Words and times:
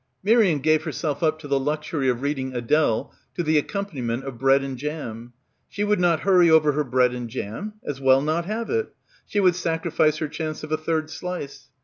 Miriam 0.23 0.57
gave 0.61 0.81
herself 0.83 1.21
up 1.21 1.37
to 1.37 1.47
the 1.47 1.59
luxury 1.59 2.09
of 2.09 2.23
reading 2.23 2.55
Adele 2.55 3.13
to 3.35 3.43
the 3.43 3.59
accompaniment 3.59 4.23
of 4.23 4.39
bread 4.39 4.63
and 4.63 4.75
jam. 4.75 5.33
She 5.69 5.83
would 5.83 5.99
not 5.99 6.21
hurry 6.21 6.49
over 6.49 6.71
her 6.71 6.83
bread 6.83 7.13
and 7.13 7.29
jam. 7.29 7.73
As 7.85 8.01
well 8.01 8.23
not 8.23 8.45
have 8.45 8.71
it. 8.71 8.95
She 9.27 9.39
would 9.39 9.53
sacrifice 9.55 10.17
her 10.17 10.27
chance 10.27 10.63
of 10.63 10.71
a 10.71 10.75
third 10.77 11.11
slice. 11.11 11.69